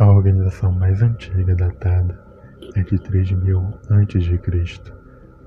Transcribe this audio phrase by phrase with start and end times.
[0.00, 2.18] A organização mais antiga datada
[2.74, 3.60] é de 3000
[3.90, 4.40] a.C.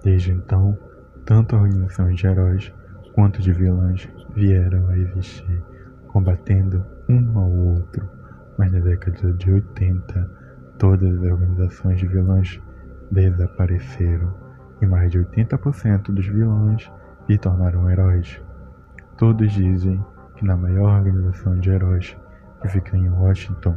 [0.04, 0.78] Desde então,
[1.26, 2.72] tanto organizações de heróis
[3.16, 5.60] quanto de vilões vieram a existir,
[6.06, 8.08] combatendo um ao outro.
[8.56, 10.32] Mas na década de 80,
[10.78, 12.62] todas as organizações de vilões
[13.10, 14.36] desapareceram
[14.80, 16.92] e mais de 80% dos vilões
[17.26, 18.40] se tornaram heróis.
[19.18, 20.00] Todos dizem
[20.36, 22.16] que na maior organização de heróis
[22.62, 23.76] que fica em Washington,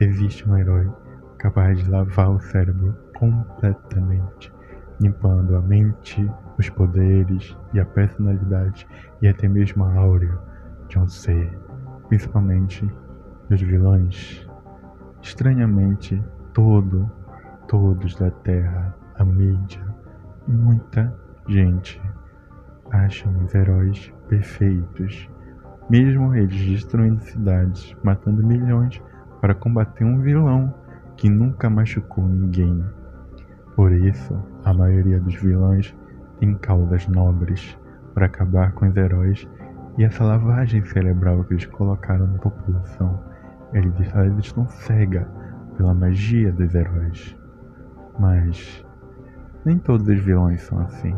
[0.00, 0.90] existe um herói
[1.38, 4.52] capaz de lavar o cérebro completamente,
[5.00, 8.86] limpando a mente, os poderes e a personalidade
[9.22, 10.38] e até mesmo a áurea
[10.88, 11.56] de um ser,
[12.08, 12.88] principalmente
[13.48, 14.46] dos vilões.
[15.22, 17.10] Estranhamente, todo,
[17.66, 19.84] todos da Terra, a mídia,
[20.46, 21.12] muita
[21.48, 22.00] gente
[22.90, 25.28] acham os heróis perfeitos,
[25.90, 29.00] mesmo eles destruindo cidades, matando milhões
[29.40, 30.74] para combater um vilão
[31.16, 32.84] que nunca machucou ninguém.
[33.74, 35.94] Por isso, a maioria dos vilões
[36.38, 37.78] tem causas nobres
[38.14, 39.48] para acabar com os heróis
[39.96, 43.20] e essa lavagem cerebral que eles colocaram na população.
[43.72, 45.28] Eles, eles estão cega
[45.76, 47.36] pela magia dos heróis.
[48.18, 48.84] Mas
[49.64, 51.14] nem todos os vilões são assim.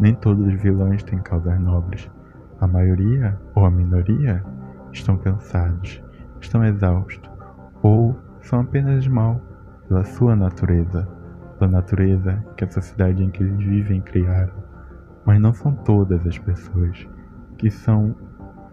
[0.00, 2.10] Nem todos os vilões têm causas nobres.
[2.60, 4.44] A maioria, ou a minoria,
[4.92, 6.02] estão cansados,
[6.40, 7.30] estão exaustos,
[7.82, 9.40] ou são apenas mal
[9.88, 11.08] pela sua natureza,
[11.58, 14.52] pela natureza que a sociedade em que eles vivem criaram.
[15.24, 17.06] Mas não são todas as pessoas
[17.56, 18.14] que são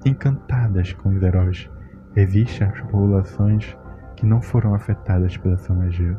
[0.06, 1.70] encantadas com os heróis.
[2.16, 3.78] Existem as populações
[4.16, 6.18] que não foram afetadas pela sua magia,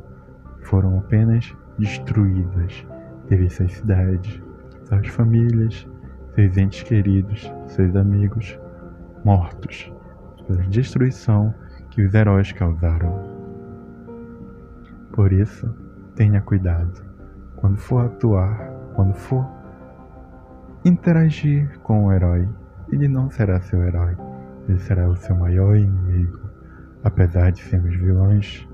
[0.63, 2.87] foram apenas destruídas.
[3.29, 4.43] Teve suas cidades,
[4.85, 5.89] suas famílias,
[6.35, 8.59] seus entes queridos, seus amigos
[9.25, 9.93] mortos
[10.47, 11.53] pela destruição
[11.97, 13.11] que os heróis causaram.
[15.13, 15.67] Por isso,
[16.15, 17.03] tenha cuidado
[17.57, 19.49] quando for atuar, quando for
[20.85, 22.47] interagir com o herói.
[22.93, 24.15] Ele não será seu herói,
[24.69, 26.39] ele será o seu maior inimigo.
[27.03, 28.69] Apesar de sermos vilões,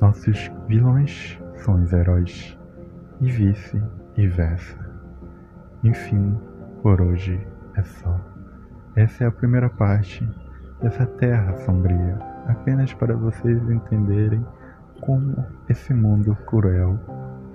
[0.00, 2.56] nossos vilões são os heróis,
[3.20, 4.78] e vice-versa.
[5.82, 6.38] Enfim,
[6.82, 7.44] por hoje
[7.74, 8.16] é só.
[8.94, 10.24] Essa é a primeira parte
[10.80, 14.44] dessa terra sombria, apenas para vocês entenderem
[15.00, 16.98] como esse mundo cruel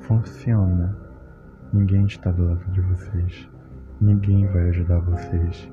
[0.01, 0.95] funciona.
[1.73, 3.49] Ninguém está do lado de vocês.
[4.01, 5.69] Ninguém vai ajudar vocês.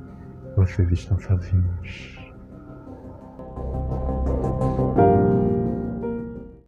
[0.57, 2.26] Vocês estão sozinhos.